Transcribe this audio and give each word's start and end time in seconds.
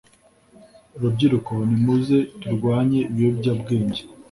Rubyiruko 0.99 1.53
nimuze 1.69 2.17
turwanye 2.41 2.99
ibiyobya 3.09 3.51
bwenge 3.59 4.01